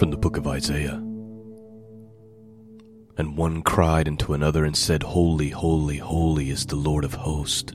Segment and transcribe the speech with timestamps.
[0.00, 0.96] from the book of Isaiah.
[3.18, 7.74] And one cried unto another and said, Holy, holy, holy is the Lord of hosts.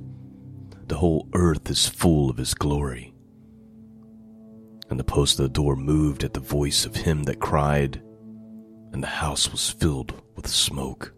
[0.88, 3.14] The whole earth is full of his glory.
[4.90, 8.02] And the post of the door moved at the voice of him that cried,
[8.92, 11.14] and the house was filled with smoke.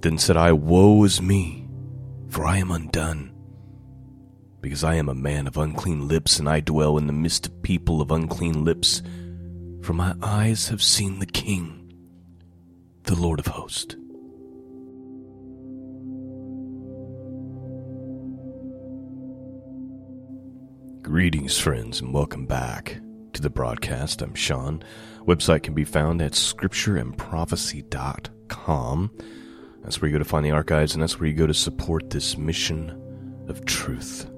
[0.00, 1.68] Then said I, Woe is me,
[2.30, 3.34] for I am undone
[4.60, 7.62] because I am a man of unclean lips, and I dwell in the midst of
[7.62, 9.02] people of unclean lips.
[9.82, 11.92] For my eyes have seen the King,
[13.04, 13.96] the Lord of hosts.
[21.02, 23.00] Greetings, friends, and welcome back
[23.32, 24.22] to the broadcast.
[24.22, 24.82] I'm Shawn.
[25.26, 29.10] Website can be found at scriptureandprophecy.com.
[29.82, 32.10] That's where you go to find the archives, and that's where you go to support
[32.10, 32.90] this mission
[33.48, 34.30] of truth.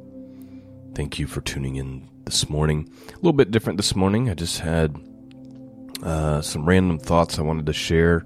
[0.95, 2.87] Thank you for tuning in this morning.
[3.09, 4.29] A little bit different this morning.
[4.29, 4.95] I just had
[6.03, 8.25] uh, some random thoughts I wanted to share,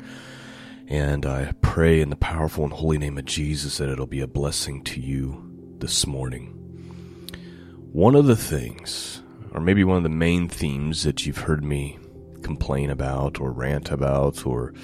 [0.89, 4.27] and I pray in the powerful and holy name of Jesus that it'll be a
[4.27, 6.49] blessing to you this morning.
[7.93, 9.23] One of the things,
[9.53, 12.01] or maybe one of the main themes that you've heard me
[12.43, 14.75] complain about, or rant about, or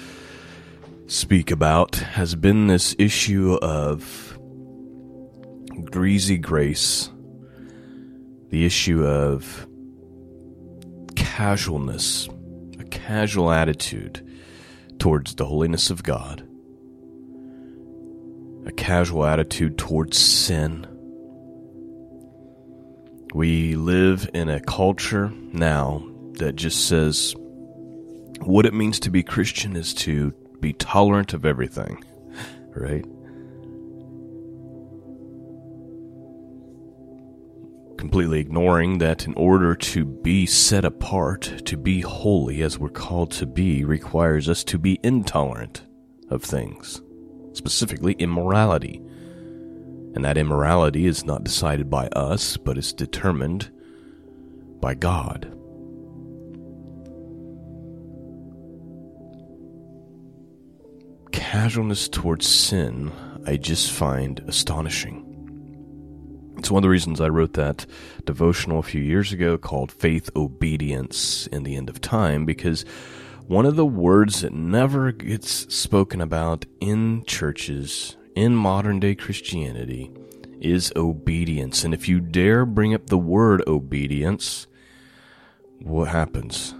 [1.07, 4.39] speak about, has been this issue of
[5.91, 7.09] greasy grace
[8.53, 9.65] the issue of
[11.15, 12.29] casualness,
[12.77, 14.23] a casual attitude
[14.99, 16.47] towards the holiness of God,
[18.67, 20.85] a casual attitude towards sin.
[23.33, 27.33] We live in a culture now that just says
[28.41, 32.03] what it means to be Christian is to be tolerant of everything,
[32.75, 33.03] right?
[38.03, 43.31] Completely ignoring that in order to be set apart, to be holy as we're called
[43.31, 45.83] to be, requires us to be intolerant
[46.29, 47.01] of things,
[47.53, 49.01] specifically immorality.
[50.15, 53.71] And that immorality is not decided by us, but is determined
[54.81, 55.57] by God.
[61.31, 63.13] Casualness towards sin,
[63.47, 65.22] I just find astonishing.
[66.63, 67.85] It's one of the reasons I wrote that
[68.23, 72.85] devotional a few years ago called Faith, Obedience in the End of Time, because
[73.47, 80.09] one of the words that never gets spoken about in churches, in modern day Christianity,
[80.61, 81.83] is obedience.
[81.83, 84.65] And if you dare bring up the word obedience,
[85.79, 86.73] what happens?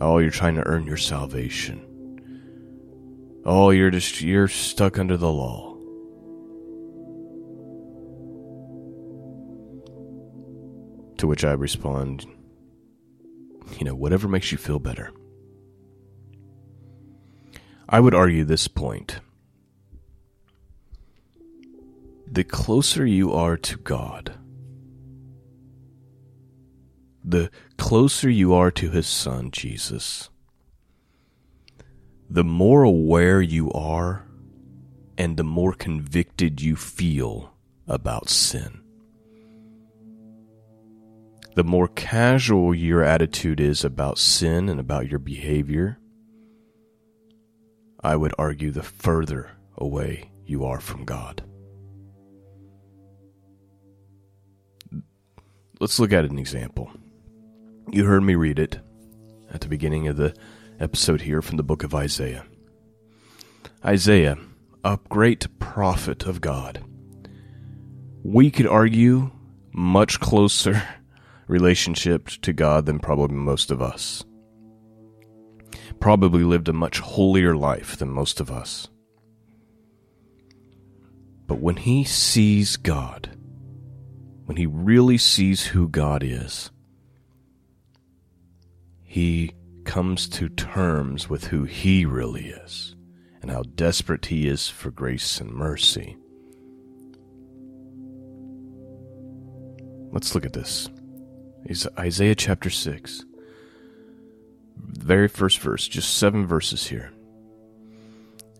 [0.00, 1.84] Oh, you're trying to earn your salvation.
[3.44, 5.67] Oh, you're just you're stuck under the law.
[11.18, 12.26] To which I respond,
[13.78, 15.12] you know, whatever makes you feel better.
[17.88, 19.20] I would argue this point.
[22.30, 24.34] The closer you are to God,
[27.24, 30.30] the closer you are to His Son, Jesus,
[32.30, 34.26] the more aware you are
[35.16, 37.54] and the more convicted you feel
[37.88, 38.82] about sin
[41.58, 45.98] the more casual your attitude is about sin and about your behavior,
[48.00, 51.42] I would argue the further away you are from God.
[55.80, 56.92] Let's look at an example.
[57.90, 58.78] You heard me read it
[59.52, 60.36] at the beginning of the
[60.78, 62.46] episode here from the book of Isaiah.
[63.84, 64.38] Isaiah,
[64.84, 66.84] a great prophet of God.
[68.22, 69.32] We could argue
[69.72, 70.80] much closer
[71.48, 74.24] relationship to God than probably most of us.
[76.00, 78.88] Probably lived a much holier life than most of us.
[81.46, 83.36] But when he sees God,
[84.44, 86.70] when he really sees who God is,
[89.02, 89.52] he
[89.84, 92.94] comes to terms with who he really is
[93.40, 96.18] and how desperate he is for grace and mercy.
[100.12, 100.88] Let's look at this
[101.68, 103.24] is Isaiah chapter 6.
[104.94, 107.12] The very first verse, just seven verses here.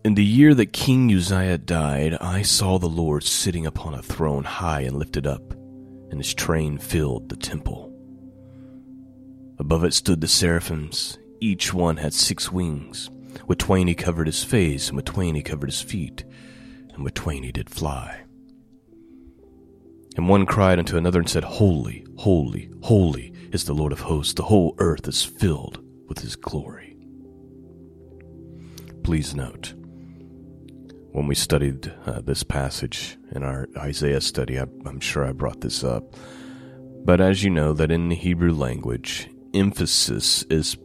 [0.05, 4.43] In the year that King Uzziah died, I saw the Lord sitting upon a throne
[4.43, 5.53] high and lifted up,
[6.11, 7.91] and his train filled the temple.
[9.57, 11.17] Above it stood the seraphims.
[11.41, 13.09] Each one had six wings.
[13.47, 16.25] With twain he covered his face, and with twain he covered his feet,
[16.93, 18.21] and with twain he did fly.
[20.19, 24.33] And one cried unto another and said, Holy, holy, holy is the Lord of hosts.
[24.33, 26.97] The whole earth is filled with his glory.
[29.01, 29.75] Please note,
[31.13, 35.61] when we studied uh, this passage in our Isaiah study, I, I'm sure I brought
[35.61, 36.03] this up.
[37.05, 40.75] But as you know, that in the Hebrew language, emphasis is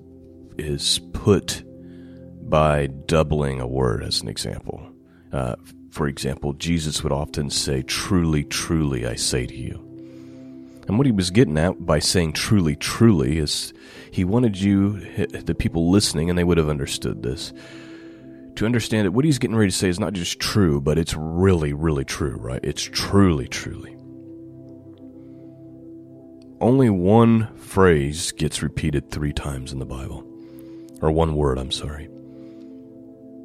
[0.59, 1.65] is put
[2.49, 4.93] by doubling a word as an example.
[5.33, 5.57] Uh,
[5.95, 9.75] for example, Jesus would often say, Truly, truly, I say to you.
[10.89, 13.73] And what he was getting at by saying truly, truly is
[14.11, 14.99] he wanted you,
[15.29, 17.53] the people listening, and they would have understood this,
[18.57, 21.15] to understand that what he's getting ready to say is not just true, but it's
[21.15, 22.61] really, really true, right?
[22.65, 23.97] It's truly, truly.
[26.61, 30.27] Only one phrase gets repeated three times in the Bible.
[31.01, 32.09] Or one word, I'm sorry.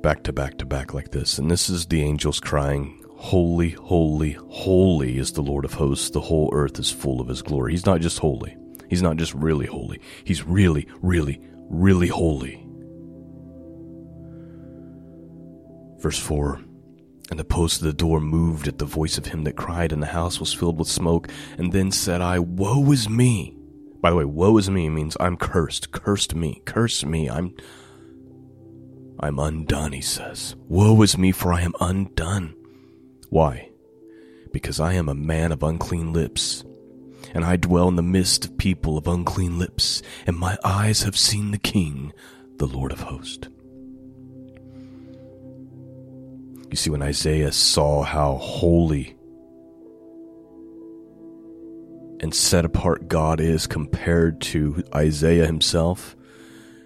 [0.01, 1.37] Back to back to back like this.
[1.37, 6.09] And this is the angels crying, Holy, holy, holy is the Lord of hosts.
[6.09, 7.73] The whole earth is full of his glory.
[7.73, 8.55] He's not just holy.
[8.89, 9.99] He's not just really holy.
[10.23, 12.65] He's really, really, really holy.
[15.97, 16.61] Verse 4
[17.29, 20.01] And the post of the door moved at the voice of him that cried, and
[20.01, 21.27] the house was filled with smoke.
[21.57, 23.59] And then said I, Woe is me!
[24.01, 25.91] By the way, woe is me means I'm cursed.
[25.91, 26.61] Cursed me.
[26.63, 27.29] Curse me.
[27.29, 27.53] I'm.
[29.19, 30.55] I'm undone, he says.
[30.67, 32.55] Woe is me, for I am undone.
[33.29, 33.69] Why?
[34.53, 36.63] Because I am a man of unclean lips,
[37.33, 41.17] and I dwell in the midst of people of unclean lips, and my eyes have
[41.17, 42.13] seen the King,
[42.57, 43.49] the Lord of hosts.
[46.69, 49.15] You see, when Isaiah saw how holy
[52.21, 56.15] and set apart God is compared to Isaiah himself,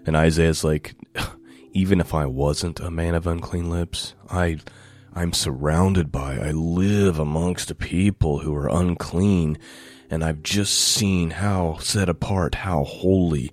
[0.06, 0.96] and Isaiah's like,
[1.74, 4.60] even if I wasn't a man of unclean lips, I
[5.16, 9.58] I'm surrounded by, I live amongst people who are unclean,
[10.10, 13.52] and I've just seen how set apart, how holy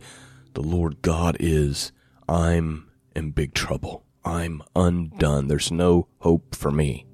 [0.55, 1.93] the Lord God is.
[2.29, 4.05] I'm in big trouble.
[4.25, 5.49] I'm undone.
[5.49, 7.07] There's no hope for me.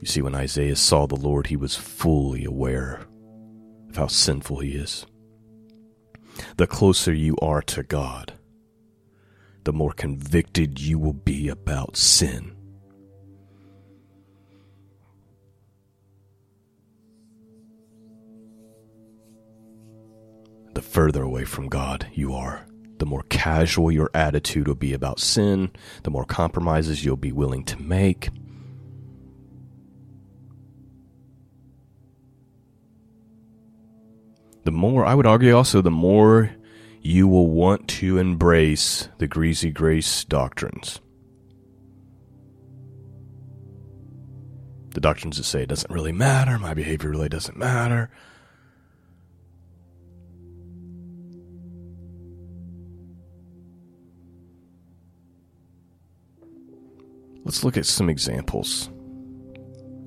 [0.00, 3.06] You see, when Isaiah saw the Lord, he was fully aware
[3.92, 5.04] of how sinful he is
[6.56, 8.32] the closer you are to God,
[9.64, 12.56] the more convicted you will be about sin.
[20.72, 22.66] The further away from God you are,
[22.96, 25.70] the more casual your attitude will be about sin,
[26.02, 28.30] the more compromises you'll be willing to make.
[34.64, 36.50] The more, I would argue also, the more
[37.00, 41.00] you will want to embrace the greasy grace doctrines.
[44.90, 48.10] The doctrines that say it doesn't really matter, my behavior really doesn't matter.
[57.44, 58.88] Let's look at some examples.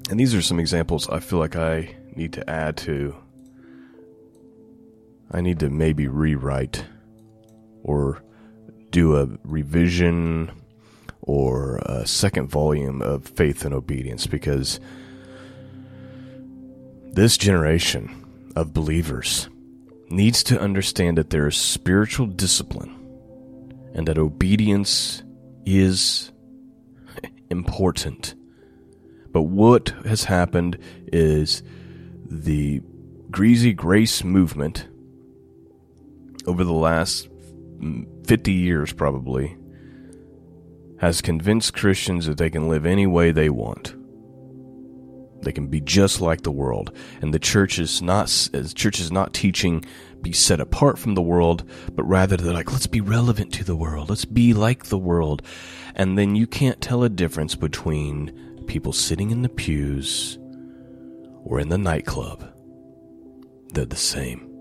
[0.09, 3.15] And these are some examples I feel like I need to add to
[5.31, 6.85] I need to maybe rewrite
[7.83, 8.23] or
[8.91, 10.51] do a revision
[11.21, 14.79] or a second volume of Faith and Obedience because
[17.13, 19.49] this generation of believers
[20.09, 22.91] needs to understand that there is spiritual discipline
[23.93, 25.23] and that obedience
[25.65, 26.31] is
[27.49, 28.35] important.
[29.31, 30.77] But what has happened
[31.11, 31.63] is
[32.25, 32.81] the
[33.31, 34.87] greasy grace movement
[36.47, 37.29] over the last
[37.79, 39.57] mm, 50 years, probably,
[40.99, 43.95] has convinced Christians that they can live any way they want.
[45.41, 49.11] They can be just like the world, and the church is not the church is
[49.11, 49.83] not teaching
[50.21, 53.75] be set apart from the world, but rather they're like let's be relevant to the
[53.75, 55.43] world, let's be like the world,
[55.93, 60.39] and then you can't tell a difference between people sitting in the pews
[61.43, 62.51] or in the nightclub.
[63.73, 64.54] They're the same.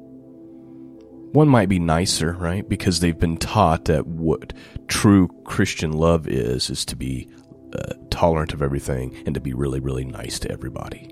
[1.34, 2.66] One might be nicer, right?
[2.68, 4.52] Because they've been taught that what
[4.86, 7.28] true Christian love is, is to be
[7.76, 11.08] uh, tolerant of everything and to be really, really nice to everybody.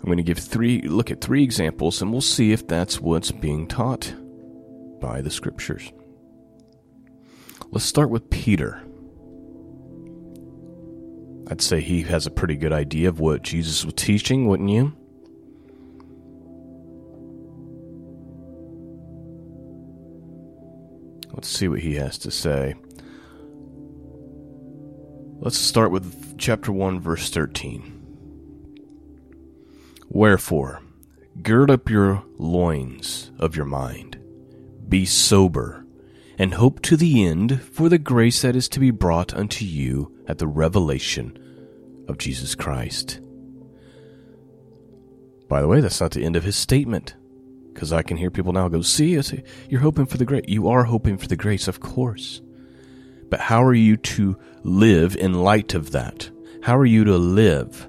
[0.00, 3.30] I'm going to give three, look at three examples and we'll see if that's what's
[3.30, 4.12] being taught
[5.00, 5.92] by the scriptures.
[7.70, 8.82] Let's start with Peter.
[11.48, 14.96] I'd say he has a pretty good idea of what Jesus was teaching, wouldn't you?
[21.38, 22.74] Let's see what he has to say.
[25.38, 27.92] Let's start with chapter 1, verse 13.
[30.08, 30.82] Wherefore,
[31.40, 34.18] gird up your loins of your mind,
[34.88, 35.86] be sober,
[36.38, 40.12] and hope to the end for the grace that is to be brought unto you
[40.26, 41.38] at the revelation
[42.08, 43.20] of Jesus Christ.
[45.48, 47.14] By the way, that's not the end of his statement.
[47.78, 50.46] Because I can hear people now go, see, see, you're hoping for the grace.
[50.48, 52.40] You are hoping for the grace, of course.
[53.30, 56.28] But how are you to live in light of that?
[56.64, 57.88] How are you to live?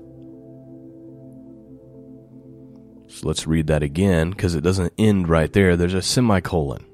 [3.08, 5.76] So let's read that again because it doesn't end right there.
[5.76, 6.86] There's a semicolon.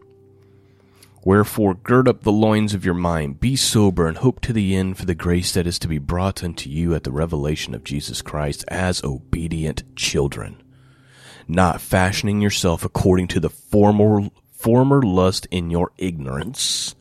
[1.25, 4.97] Wherefore, gird up the loins of your mind, be sober, and hope to the end
[4.97, 8.21] for the grace that is to be brought unto you at the revelation of Jesus
[8.21, 10.63] Christ as obedient children,
[11.47, 16.95] not fashioning yourself according to the former, former lust in your ignorance,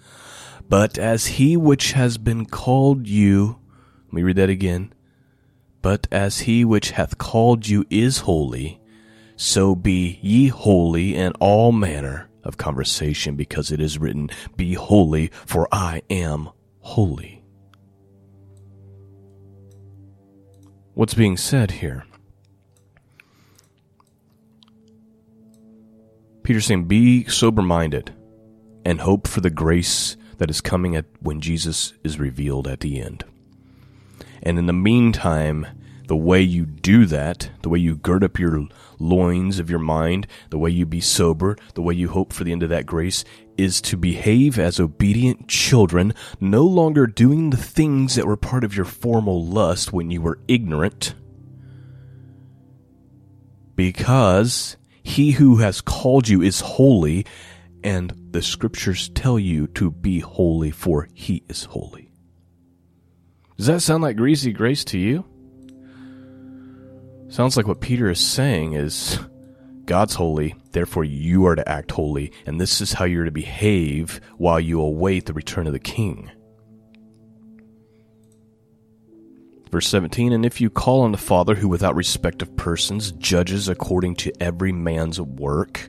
[0.68, 3.58] but as he which has been called you,
[4.06, 4.92] let me read that again.
[5.82, 8.80] But as he which hath called you is holy,
[9.36, 15.30] so be ye holy in all manner of conversation, because it is written, Be holy,
[15.46, 17.42] for I am holy.
[20.94, 22.04] What's being said here?
[26.44, 28.14] Peter's saying, Be sober minded
[28.84, 33.00] and hope for the grace that is coming at when Jesus is revealed at the
[33.00, 33.24] end.
[34.42, 35.66] And in the meantime,
[36.06, 40.26] the way you do that, the way you gird up your loins of your mind,
[40.50, 43.24] the way you be sober, the way you hope for the end of that grace,
[43.56, 48.76] is to behave as obedient children, no longer doing the things that were part of
[48.76, 51.14] your formal lust when you were ignorant.
[53.74, 57.26] Because he who has called you is holy,
[57.84, 62.10] and the scriptures tell you to be holy, for he is holy.
[63.56, 65.24] Does that sound like greasy grace to you?
[67.28, 69.20] Sounds like what Peter is saying is
[69.84, 74.20] God's holy, therefore you are to act holy, and this is how you're to behave
[74.38, 76.30] while you await the return of the king.
[79.74, 83.68] Verse 17, and if you call on the Father who without respect of persons judges
[83.68, 85.88] according to every man's work.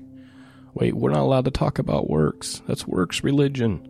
[0.73, 2.63] Wait, we're not allowed to talk about works.
[2.67, 3.87] That's works religion.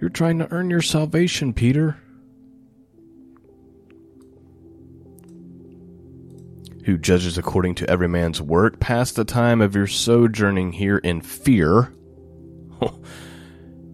[0.00, 2.00] You're trying to earn your salvation, Peter.
[6.84, 11.20] who judges according to every man's work, pass the time of your sojourning here in
[11.20, 11.92] fear.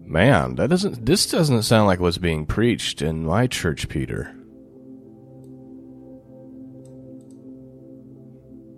[0.05, 4.35] Man, that doesn't this doesn't sound like what's being preached in my church, Peter.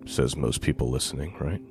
[0.05, 1.61] Says most people listening, right?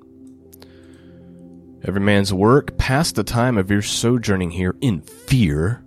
[1.84, 5.82] Every man's work, pass the time of your sojourning here in fear.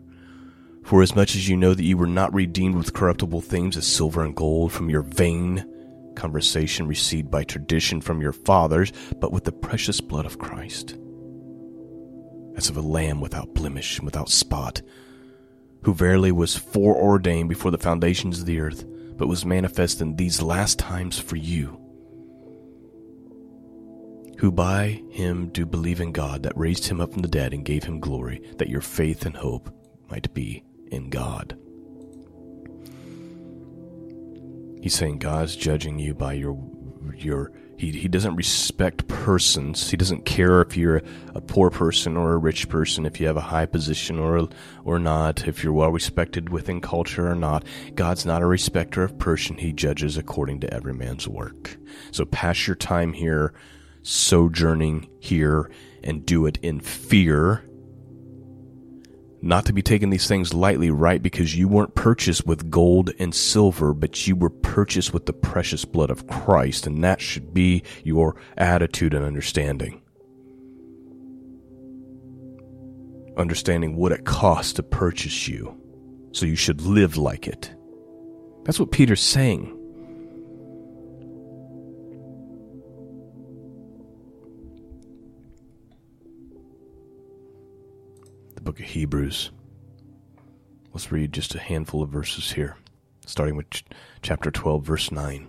[0.83, 3.85] For as much as you know that you were not redeemed with corruptible things as
[3.85, 5.65] silver and gold from your vain
[6.15, 10.97] conversation received by tradition from your fathers, but with the precious blood of Christ,
[12.59, 14.81] as of a lamb without blemish and without spot,
[15.83, 18.83] who verily was foreordained before the foundations of the earth,
[19.15, 21.79] but was manifest in these last times for you,
[24.39, 27.63] who by him do believe in God that raised him up from the dead and
[27.63, 29.73] gave him glory, that your faith and hope
[30.11, 30.61] might be
[30.91, 31.57] in God.
[34.81, 36.57] He's saying God's judging you by your
[37.15, 39.89] your he, he doesn't respect persons.
[39.89, 41.01] He doesn't care if you're
[41.33, 44.49] a poor person or a rich person, if you have a high position or
[44.83, 47.63] or not, if you're well respected within culture or not.
[47.95, 49.57] God's not a respecter of person.
[49.57, 51.77] He judges according to every man's work.
[52.11, 53.53] So pass your time here,
[54.03, 55.71] sojourning here,
[56.03, 57.63] and do it in fear
[59.41, 61.21] not to be taking these things lightly, right?
[61.21, 65.85] Because you weren't purchased with gold and silver, but you were purchased with the precious
[65.85, 70.01] blood of Christ, and that should be your attitude and understanding.
[73.37, 75.79] Understanding what it costs to purchase you,
[76.33, 77.73] so you should live like it.
[78.65, 79.78] That's what Peter's saying.
[88.69, 89.49] Book of Hebrews.
[90.93, 92.77] Let's read just a handful of verses here,
[93.25, 93.83] starting with ch-
[94.21, 95.47] chapter 12, verse 9.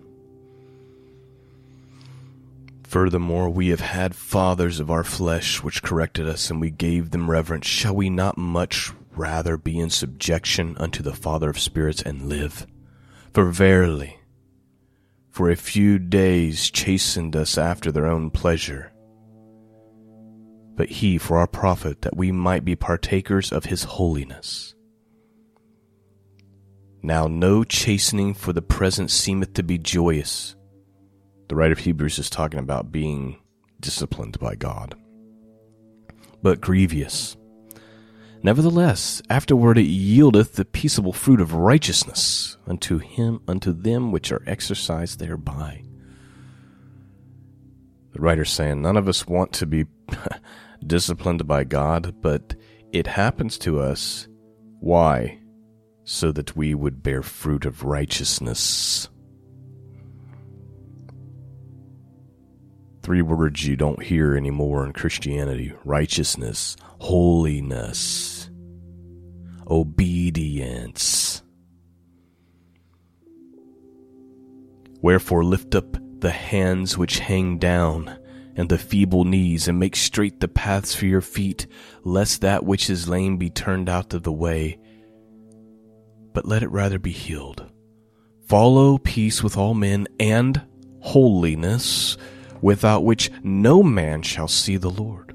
[2.85, 7.31] Furthermore, we have had fathers of our flesh which corrected us, and we gave them
[7.31, 7.67] reverence.
[7.67, 12.67] Shall we not much rather be in subjection unto the Father of spirits and live?
[13.35, 14.19] For verily,
[15.29, 18.90] for a few days chastened us after their own pleasure
[20.81, 24.75] but he for our profit, that we might be partakers of his holiness.
[27.03, 30.57] Now no chastening for the present seemeth to be joyous.
[31.51, 33.37] The writer of Hebrews is talking about being
[33.79, 34.95] disciplined by God,
[36.43, 37.37] but grievous.
[38.43, 44.43] Nevertheless, afterward it yieldeth the peaceable fruit of righteousness unto him unto them which are
[44.47, 45.85] exercised thereby.
[48.13, 49.85] The writer's saying none of us want to be
[50.87, 52.55] disciplined by God, but
[52.93, 54.29] it happens to us.
[54.81, 55.39] Why?
[56.05, 59.09] So that we would bear fruit of righteousness.
[63.03, 68.51] Three words you don't hear anymore in Christianity righteousness, holiness,
[69.69, 71.43] obedience.
[75.03, 78.19] Wherefore lift up the hands which hang down,
[78.61, 81.67] and the feeble knees, and make straight the paths for your feet,
[82.05, 84.79] lest that which is lame be turned out of the way,
[86.35, 87.65] but let it rather be healed.
[88.47, 90.61] Follow peace with all men and
[91.01, 92.19] holiness,
[92.61, 95.30] without which no man shall see the Lord.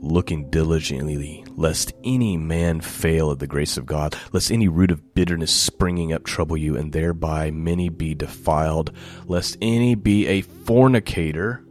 [0.00, 5.14] Looking diligently, lest any man fail of the grace of God, lest any root of
[5.14, 8.92] bitterness springing up trouble you, and thereby many be defiled,
[9.26, 11.64] lest any be a fornicator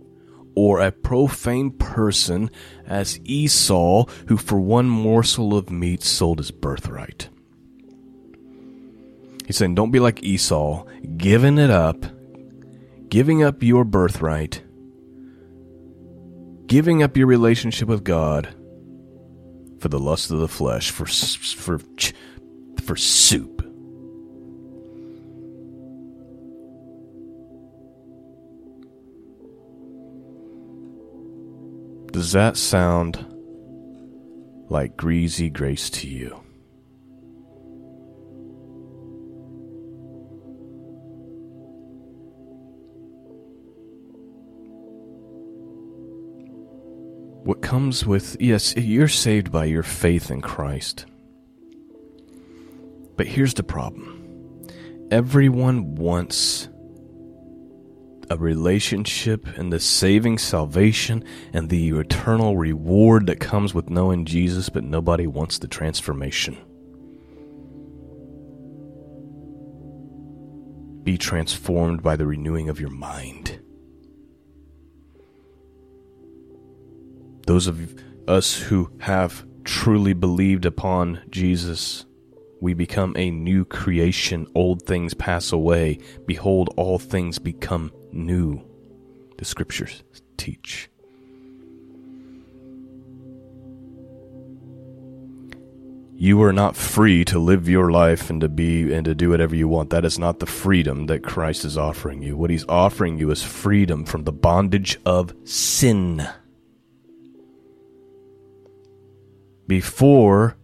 [0.55, 2.50] or a profane person,
[2.86, 7.29] as Esau, who for one morsel of meat sold his birthright.
[9.45, 10.86] He's saying, don't be like Esau,
[11.17, 12.06] giving it up,
[13.10, 14.62] giving up your birthright
[16.69, 18.47] giving up your relationship with God
[19.79, 21.79] for the lust of the flesh, for for
[22.84, 23.58] for soup.
[32.12, 33.25] Does that sound
[34.69, 36.39] like greasy grace to you?
[47.62, 51.06] Comes with, yes, you're saved by your faith in Christ.
[53.15, 54.15] But here's the problem
[55.12, 56.69] everyone wants
[58.30, 64.69] a relationship and the saving salvation and the eternal reward that comes with knowing Jesus,
[64.69, 66.58] but nobody wants the transformation.
[71.04, 73.59] Be transformed by the renewing of your mind.
[77.49, 77.95] Those of
[78.27, 82.05] us who have truly believed upon Jesus,
[82.62, 84.45] we become a new creation.
[84.53, 85.97] Old things pass away.
[86.27, 88.63] Behold, all things become new.
[89.39, 90.03] The scriptures
[90.38, 90.91] teach.
[96.13, 99.55] You are not free to live your life and to be and to do whatever
[99.55, 99.89] you want.
[99.89, 102.38] That is not the freedom that Christ is offering you.
[102.38, 106.29] What he's offering you is freedom from the bondage of sin.
[109.69, 110.58] Before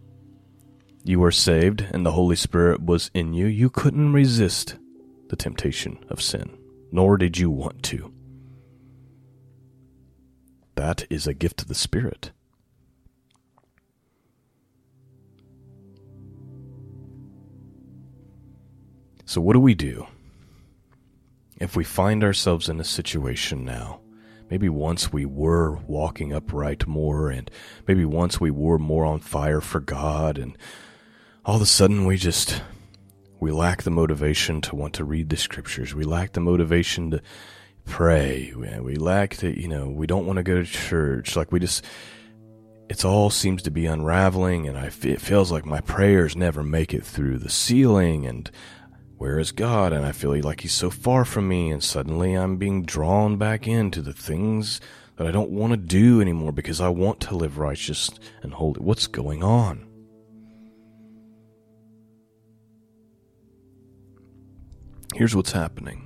[1.04, 4.76] you were saved and the Holy Spirit was in you, you couldn't resist
[5.28, 6.58] the temptation of sin,
[6.90, 8.12] nor did you want to.
[10.74, 12.32] That is a gift of the Spirit.
[19.24, 20.08] So, what do we do
[21.58, 24.00] if we find ourselves in a situation now
[24.50, 27.50] maybe once we were walking upright more and
[27.86, 30.56] maybe once we were more on fire for God and
[31.44, 32.62] all of a sudden we just
[33.40, 35.94] we lack the motivation to want to read the scriptures.
[35.94, 37.22] We lack the motivation to
[37.84, 38.52] pray.
[38.54, 41.36] We lack the, you know, we don't want to go to church.
[41.36, 41.84] Like we just,
[42.88, 46.94] it's all seems to be unraveling and I, it feels like my prayers never make
[46.94, 48.50] it through the ceiling and
[49.18, 49.92] where is God?
[49.92, 53.66] And I feel like He's so far from me, and suddenly I'm being drawn back
[53.66, 54.80] into the things
[55.16, 58.10] that I don't want to do anymore because I want to live righteous
[58.42, 58.80] and holy.
[58.80, 59.86] What's going on?
[65.14, 66.02] Here's what's happening.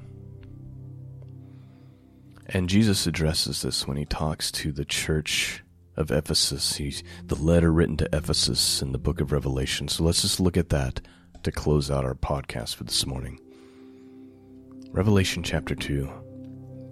[2.46, 5.64] And Jesus addresses this when he talks to the church
[5.96, 6.76] of Ephesus.
[6.76, 9.88] He's the letter written to Ephesus in the book of Revelation.
[9.88, 11.00] So let's just look at that
[11.42, 13.38] to close out our podcast for this morning.
[14.90, 16.10] Revelation chapter 2.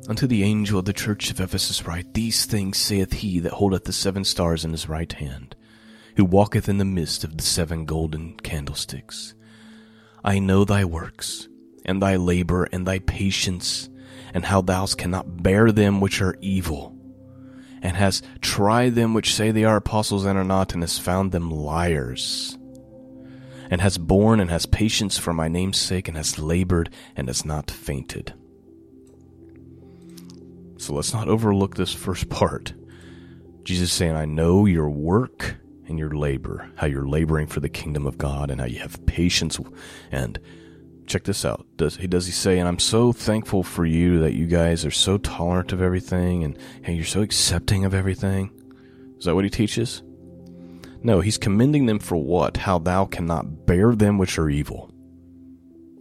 [0.09, 3.85] Unto the angel of the church of Ephesus write, These things saith he that holdeth
[3.85, 5.55] the seven stars in his right hand,
[6.17, 9.35] who walketh in the midst of the seven golden candlesticks.
[10.25, 11.49] I know thy works,
[11.85, 13.89] and thy labor, and thy patience,
[14.35, 16.97] and how thou cannot bear them which are evil,
[17.83, 21.33] and hast tried them which say they are apostles and are not, and hast found
[21.33, 22.58] them liars,
[23.71, 27.45] and has borne and has patience for my name's sake, and has labored and has
[27.45, 28.35] not fainted.
[30.79, 32.73] So let's not overlook this first part.
[33.65, 35.57] Jesus saying, I know your work
[35.89, 39.05] and your labor, how you're laboring for the kingdom of God, and how you have
[39.07, 39.59] patience
[40.11, 40.39] and
[41.07, 41.67] check this out.
[41.77, 44.91] Does he does he say, and I'm so thankful for you that you guys are
[44.91, 48.51] so tolerant of everything and, and you're so accepting of everything?
[49.19, 50.03] Is that what he teaches?
[51.03, 52.57] No, he's commending them for what?
[52.57, 54.93] How thou cannot bear them which are evil.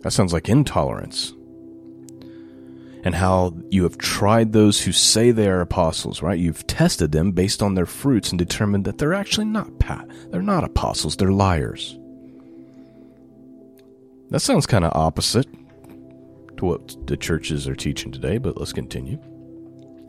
[0.01, 1.33] That sounds like intolerance.
[3.03, 6.39] And how you have tried those who say they are apostles, right?
[6.39, 10.07] You've tested them based on their fruits and determined that they're actually not pat.
[10.31, 11.97] They're not apostles, they're liars.
[14.29, 15.47] That sounds kind of opposite
[16.57, 19.19] to what the churches are teaching today, but let's continue.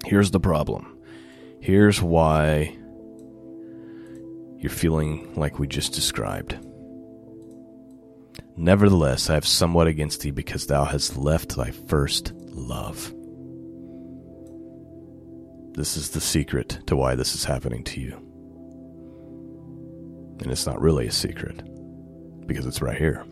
[0.05, 0.99] Here's the problem.
[1.61, 2.78] Here's why
[4.59, 6.59] you're feeling like we just described.
[8.57, 13.15] Nevertheless, I have somewhat against thee because thou hast left thy first love.
[15.75, 18.17] This is the secret to why this is happening to you.
[20.41, 21.63] And it's not really a secret
[22.49, 23.25] because it's right here.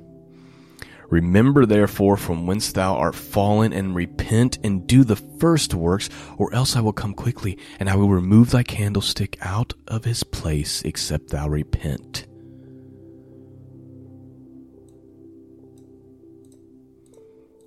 [1.08, 6.52] Remember therefore from whence thou art fallen, and repent and do the first works, or
[6.52, 10.82] else I will come quickly, and I will remove thy candlestick out of his place,
[10.82, 12.26] except thou repent.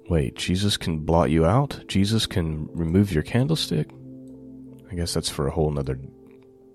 [0.09, 1.83] Wait, Jesus can blot you out?
[1.87, 3.91] Jesus can remove your candlestick?
[4.91, 5.99] I guess that's for a whole nother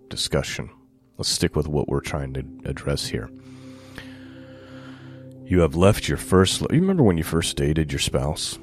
[0.08, 0.70] discussion.
[1.18, 3.28] Let's stick with what we're trying to address here.
[5.46, 6.62] You have left your first.
[6.62, 8.58] You remember when you first dated your spouse?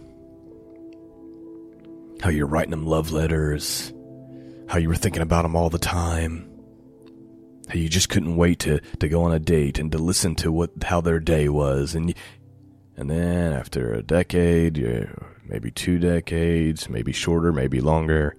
[2.21, 3.93] How you're writing them love letters,
[4.67, 6.49] how you were thinking about them all the time,
[7.67, 10.51] how you just couldn't wait to, to go on a date and to listen to
[10.51, 12.13] what how their day was, and
[12.95, 14.77] and then after a decade,
[15.45, 18.35] maybe two decades, maybe shorter, maybe longer,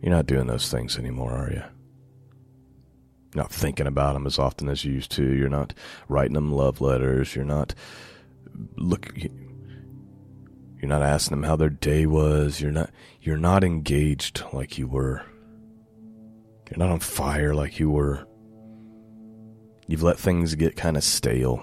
[0.00, 1.62] you're not doing those things anymore, are you?
[3.38, 5.22] You're not thinking about them as often as you used to.
[5.22, 5.72] You're not
[6.08, 7.36] writing them love letters.
[7.36, 7.72] You're not
[8.74, 9.16] look.
[9.16, 12.60] You're not asking them how their day was.
[12.60, 12.90] You're not.
[13.22, 15.22] You're not engaged like you were.
[16.68, 18.26] You're not on fire like you were.
[19.86, 21.62] You've let things get kind of stale.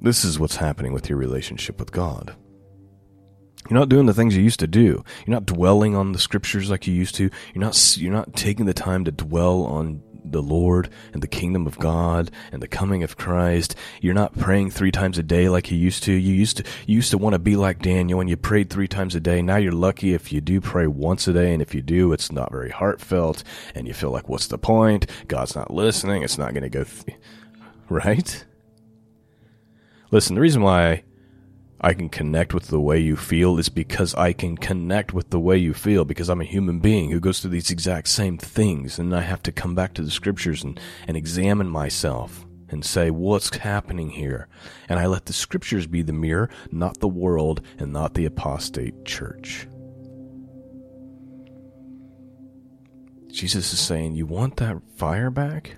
[0.00, 2.34] This is what's happening with your relationship with God.
[3.68, 5.04] You're not doing the things you used to do.
[5.26, 7.30] You're not dwelling on the scriptures like you used to.
[7.54, 11.66] You're not you're not taking the time to dwell on the Lord and the kingdom
[11.66, 13.74] of God and the coming of Christ.
[14.00, 16.12] You're not praying three times a day like you used to.
[16.12, 18.88] You used to you used to want to be like Daniel and you prayed three
[18.88, 19.42] times a day.
[19.42, 22.32] Now you're lucky if you do pray once a day and if you do it's
[22.32, 23.44] not very heartfelt
[23.74, 25.06] and you feel like what's the point?
[25.28, 26.22] God's not listening.
[26.22, 27.18] It's not going to go th-
[27.88, 28.44] right?
[30.10, 31.04] Listen, the reason why
[31.82, 35.40] I can connect with the way you feel is because I can connect with the
[35.40, 38.98] way you feel because I'm a human being who goes through these exact same things
[38.98, 43.10] and I have to come back to the scriptures and, and examine myself and say,
[43.10, 44.46] what's happening here?
[44.90, 49.06] And I let the scriptures be the mirror, not the world and not the apostate
[49.06, 49.66] church.
[53.28, 55.76] Jesus is saying, you want that fire back?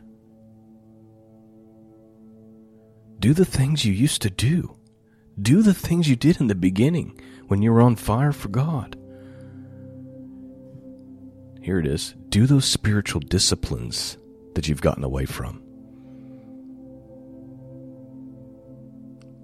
[3.20, 4.76] Do the things you used to do.
[5.40, 7.18] Do the things you did in the beginning
[7.48, 8.96] when you were on fire for God.
[11.60, 12.14] Here it is.
[12.28, 14.18] Do those spiritual disciplines
[14.54, 15.62] that you've gotten away from.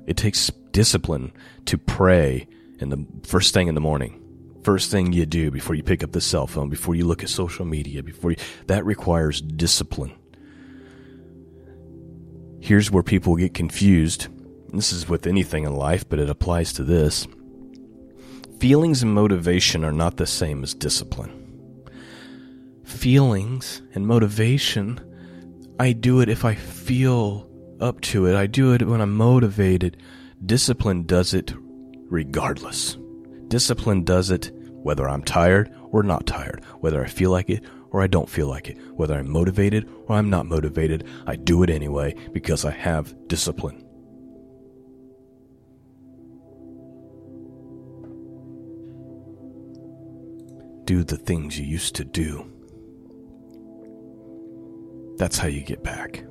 [0.07, 1.33] It takes discipline
[1.67, 2.49] to pray
[2.81, 4.25] in the first thing in the morning.
[4.65, 7.29] First thing you do before you pick up the cell phone, before you look at
[7.29, 10.13] social media, before you, that requires discipline.
[12.61, 14.29] Here's where people get confused
[14.73, 17.27] this is with anything in life, but it applies to this.
[18.61, 21.35] Feelings and motivation are not the same as discipline.
[22.85, 25.01] Feelings and motivation,
[25.79, 27.49] I do it if I feel
[27.81, 28.35] up to it.
[28.35, 29.97] I do it when I'm motivated.
[30.45, 31.55] Discipline does it
[32.11, 32.97] regardless.
[33.49, 34.51] Discipline does it
[34.83, 38.49] whether I'm tired or not tired, whether I feel like it or I don't feel
[38.49, 41.07] like it, whether I'm motivated or I'm not motivated.
[41.27, 43.88] I do it anyway because I have discipline.
[50.89, 52.51] Do the things you used to do.
[55.19, 56.25] That's how you get back.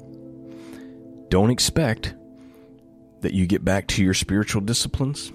[1.29, 2.15] Don't expect
[3.21, 5.31] that you get back to your spiritual disciplines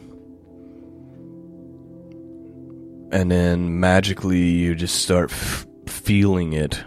[3.13, 6.83] and then magically you just start f- feeling it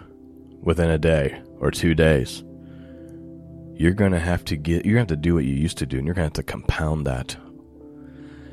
[0.60, 2.44] within a day or two days.
[3.76, 5.78] You're going to have to get, you're going to have to do what you used
[5.78, 7.36] to do, and you're going to have to compound that.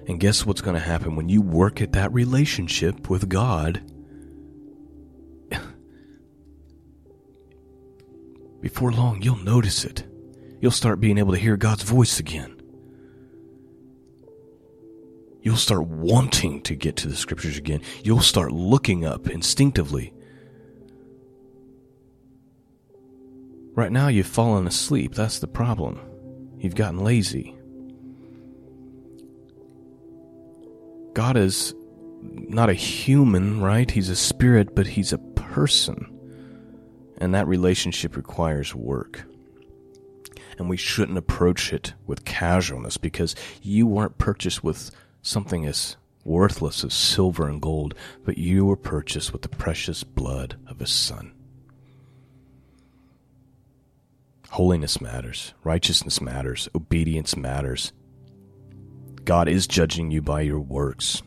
[0.08, 3.82] And guess what's going to happen when you work at that relationship with God?
[8.62, 10.04] Before long, you'll notice it.
[10.60, 12.60] You'll start being able to hear God's voice again.
[15.42, 17.82] You'll start wanting to get to the scriptures again.
[18.04, 20.14] You'll start looking up instinctively
[23.76, 25.16] Right now, you've fallen asleep.
[25.16, 26.00] That's the problem.
[26.60, 27.58] You've gotten lazy.
[31.14, 31.76] God is
[32.22, 33.90] not a human, right?
[33.90, 36.10] He's a spirit, but he's a person.
[37.18, 39.24] And that relationship requires work.
[40.58, 46.84] And we shouldn't approach it with casualness because you weren't purchased with something as worthless
[46.84, 51.34] as silver and gold, but you were purchased with the precious blood of his son.
[54.52, 55.54] Holiness matters.
[55.64, 56.70] Righteousness matters.
[56.76, 57.92] Obedience matters.
[59.26, 61.22] God is judging you by your works.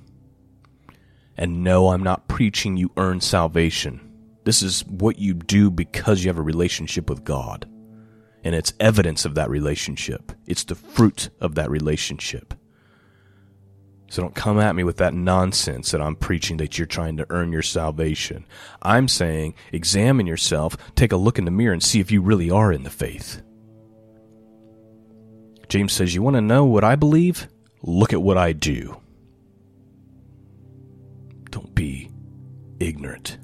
[1.36, 4.00] And no, I'm not preaching you earn salvation.
[4.44, 7.68] This is what you do because you have a relationship with God.
[8.44, 10.32] And it's evidence of that relationship.
[10.46, 12.54] It's the fruit of that relationship.
[14.08, 17.26] So don't come at me with that nonsense that I'm preaching that you're trying to
[17.28, 18.46] earn your salvation.
[18.80, 22.50] I'm saying examine yourself, take a look in the mirror, and see if you really
[22.50, 23.42] are in the faith.
[25.68, 27.48] James says, You want to know what I believe?
[27.86, 29.00] Look at what I do.
[31.50, 32.10] Don't be
[32.80, 33.38] ignorant.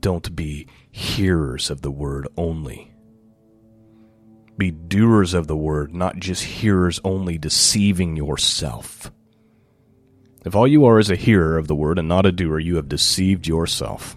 [0.00, 2.92] Don't be hearers of the word only.
[4.56, 9.12] Be doers of the word, not just hearers only, deceiving yourself.
[10.46, 12.76] If all you are is a hearer of the word and not a doer, you
[12.76, 14.16] have deceived yourself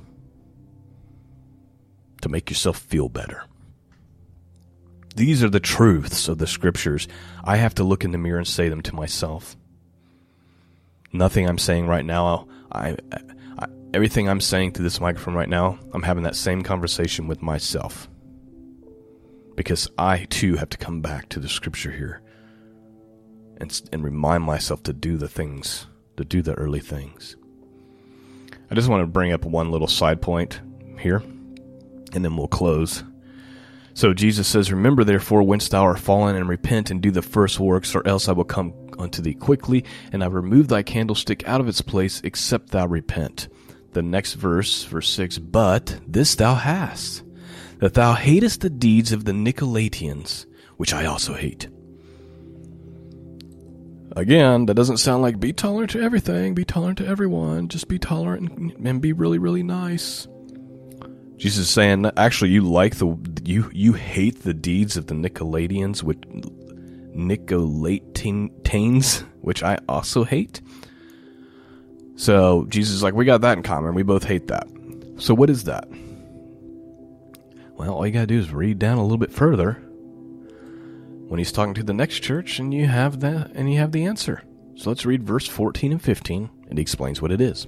[2.22, 3.44] to make yourself feel better.
[5.18, 7.08] These are the truths of the scriptures.
[7.44, 9.58] I have to look in the mirror and say them to myself.
[11.12, 12.98] Nothing I'm saying right now, I,
[13.58, 17.42] I, everything I'm saying to this microphone right now, I'm having that same conversation with
[17.42, 18.08] myself.
[19.56, 22.22] Because I too have to come back to the scripture here
[23.60, 27.38] and, and remind myself to do the things to do the early things.
[28.70, 30.60] I just want to bring up one little side point
[31.00, 31.24] here,
[32.14, 33.04] and then we'll close.
[33.98, 37.60] So Jesus says, Remember therefore whence thou art fallen, and repent and do the first
[37.60, 41.62] works, or else I will come unto thee quickly, and I remove thy candlestick out
[41.62, 43.48] of its place, except thou repent.
[43.94, 47.24] The next verse, verse 6 But this thou hast,
[47.80, 51.68] that thou hatest the deeds of the Nicolaitans, which I also hate.
[54.16, 57.98] Again, that doesn't sound like be tolerant to everything, be tolerant to everyone, just be
[57.98, 60.28] tolerant and, and be really, really nice.
[61.38, 66.04] Jesus is saying actually you like the you you hate the deeds of the Nicolaitans
[66.04, 66.22] which
[67.16, 70.62] Nicolaitans which I also hate.
[72.16, 73.94] So Jesus is like we got that in common.
[73.94, 74.68] We both hate that.
[75.18, 75.88] So what is that?
[77.78, 79.74] Well, all you got to do is read down a little bit further
[81.28, 84.06] when he's talking to the next church and you have that and you have the
[84.06, 84.42] answer.
[84.76, 87.68] So let's read verse 14 and 15 and he explains what it is.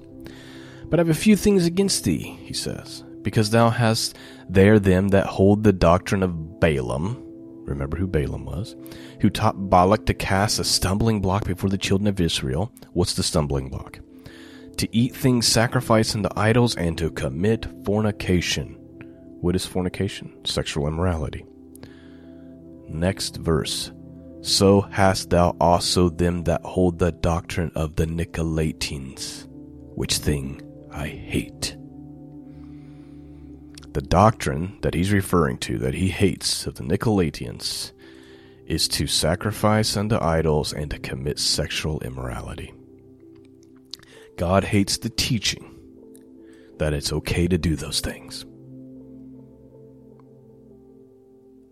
[0.85, 4.17] But I have a few things against thee, he says, because thou hast
[4.49, 7.15] there them that hold the doctrine of Balaam,
[7.63, 8.75] remember who Balaam was,
[9.21, 12.73] who taught Balak to cast a stumbling block before the children of Israel.
[12.93, 13.99] What's the stumbling block?
[14.77, 18.73] To eat things sacrificed unto idols and to commit fornication.
[19.41, 20.43] What is fornication?
[20.43, 21.45] Sexual immorality.
[22.87, 23.91] Next verse.
[24.41, 29.45] So hast thou also them that hold the doctrine of the Nicolaitans,
[29.93, 31.75] which thing I hate.
[33.93, 37.91] The doctrine that he's referring to, that he hates of the Nicolaitans,
[38.65, 42.71] is to sacrifice unto idols and to commit sexual immorality.
[44.37, 45.75] God hates the teaching
[46.77, 48.45] that it's okay to do those things.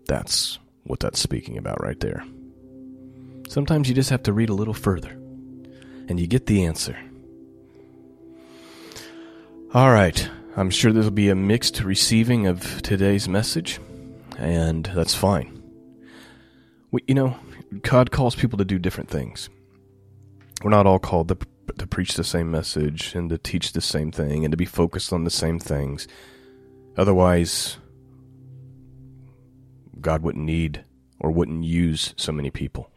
[0.06, 2.24] That's what that's speaking about right there.
[3.48, 5.10] Sometimes you just have to read a little further,
[6.08, 6.98] and you get the answer.
[9.72, 13.78] All right, I'm sure there'll be a mixed receiving of today's message,
[14.36, 15.62] and that's fine.
[16.90, 17.36] We, you know,
[17.82, 19.48] God calls people to do different things.
[20.64, 21.38] We're not all called to,
[21.78, 25.12] to preach the same message and to teach the same thing and to be focused
[25.12, 26.08] on the same things.
[26.96, 27.78] Otherwise,
[30.00, 30.84] God wouldn't need
[31.20, 32.90] or wouldn't use so many people.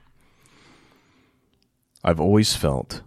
[2.04, 3.04] I've always felt,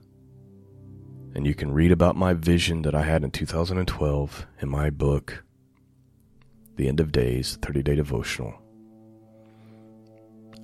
[1.35, 5.43] And you can read about my vision that I had in 2012 in my book,
[6.77, 8.55] The End of Days 30 Day Devotional.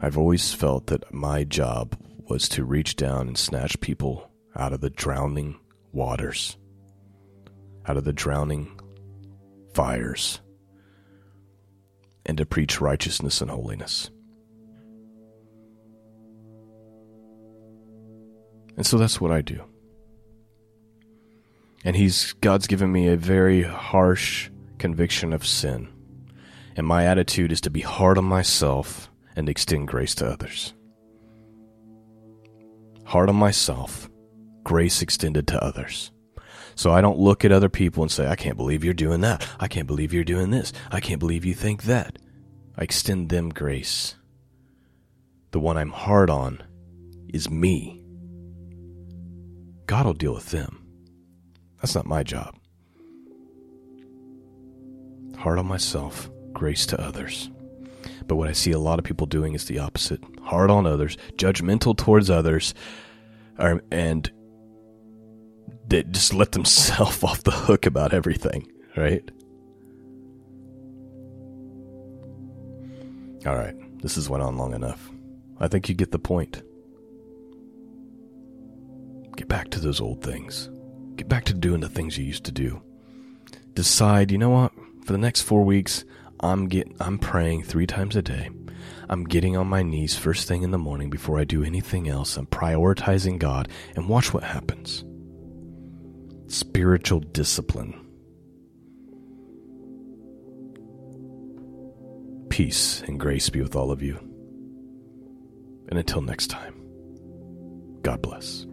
[0.01, 1.97] I've always felt that my job
[2.29, 5.59] was to reach down and snatch people out of the drowning
[5.93, 6.57] waters,
[7.87, 8.81] out of the drowning
[9.75, 10.41] fires,
[12.25, 14.11] and to preach righteousness and holiness.
[18.77, 19.65] And so that's what I do.
[21.85, 25.88] And he's God's given me a very harsh conviction of sin.
[26.77, 30.75] And my attitude is to be hard on myself and extend grace to others.
[33.05, 34.09] Hard on myself,
[34.62, 36.12] grace extended to others.
[36.75, 39.47] So I don't look at other people and say, I can't believe you're doing that.
[39.59, 40.73] I can't believe you're doing this.
[40.90, 42.19] I can't believe you think that.
[42.77, 44.14] I extend them grace.
[45.51, 46.62] The one I'm hard on
[47.29, 48.03] is me.
[49.87, 50.80] God will deal with them.
[51.81, 52.57] That's not my job.
[55.38, 57.51] Hard on myself, grace to others.
[58.27, 61.16] But what I see a lot of people doing is the opposite hard on others,
[61.37, 62.75] judgmental towards others,
[63.59, 64.31] um, and
[65.88, 69.29] that just let themselves off the hook about everything, right?
[73.47, 75.11] All right, this has went on long enough.
[75.59, 76.62] I think you get the point.
[79.37, 80.69] Get back to those old things.
[81.21, 82.81] Get back to doing the things you used to do.
[83.75, 84.73] Decide, you know what?
[85.05, 86.07] For the next 4 weeks,
[86.41, 88.49] I'm get I'm praying 3 times a day.
[89.11, 92.39] I'm getting on my knees first thing in the morning before I do anything else.
[92.39, 95.05] I'm prioritizing God and watch what happens.
[96.47, 98.01] Spiritual discipline.
[102.49, 104.17] Peace and grace be with all of you.
[105.91, 106.81] And until next time,
[108.01, 108.65] God bless.